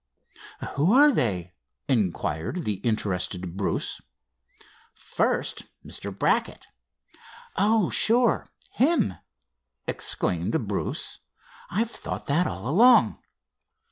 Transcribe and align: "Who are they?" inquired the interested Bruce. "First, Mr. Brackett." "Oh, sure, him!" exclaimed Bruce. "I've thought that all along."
"Who 0.73 0.93
are 0.93 1.11
they?" 1.11 1.53
inquired 1.87 2.63
the 2.65 2.77
interested 2.77 3.55
Bruce. 3.55 4.01
"First, 4.95 5.65
Mr. 5.85 6.09
Brackett." 6.11 6.65
"Oh, 7.55 7.91
sure, 7.91 8.49
him!" 8.71 9.13
exclaimed 9.85 10.67
Bruce. 10.67 11.19
"I've 11.69 11.91
thought 11.91 12.25
that 12.25 12.47
all 12.47 12.67
along." 12.67 13.19